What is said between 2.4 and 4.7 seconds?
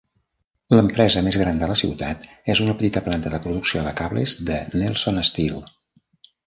és una petita planta de producció de cables de